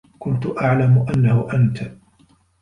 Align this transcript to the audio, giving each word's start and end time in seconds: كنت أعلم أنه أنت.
كنت 0.19 0.45
أعلم 0.61 1.05
أنه 1.15 1.53
أنت. 1.53 1.91